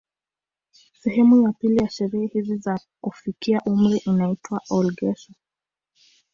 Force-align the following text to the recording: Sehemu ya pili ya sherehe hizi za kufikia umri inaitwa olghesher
Sehemu 0.99 1.41
ya 1.43 1.51
pili 1.59 1.77
ya 1.83 1.89
sherehe 1.89 2.27
hizi 2.27 2.57
za 2.57 2.79
kufikia 3.01 3.61
umri 3.65 3.97
inaitwa 3.97 4.61
olghesher 4.69 5.35